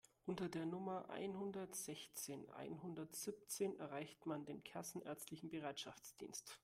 Unter 0.25 0.49
der 0.49 0.65
Nummer 0.65 1.11
einhundertsechzehn 1.11 2.49
einhundertsiebzehn 2.55 3.77
erreicht 3.77 4.25
man 4.25 4.45
den 4.45 4.63
kassenärztlichen 4.63 5.51
Bereitschaftsdienst. 5.51 6.57